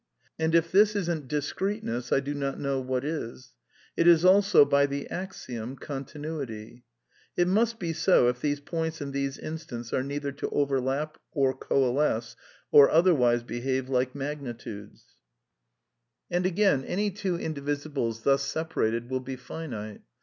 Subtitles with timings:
[0.39, 3.53] And if this isn't discreteness, I do not know what\ is.
[3.95, 6.77] It is also, by the axiom, continuity.
[6.77, 6.81] ^
[7.37, 11.53] It must be so, if these points and these instants are neither to overlap or
[11.55, 12.35] coalesce,
[12.71, 15.17] or otherwise behave like magnitudes.
[16.31, 17.37] 228 A DEFENCE OF IDEALISM Andy agaiiiy any two
[17.71, 20.01] indivisibles thus separated will be finite.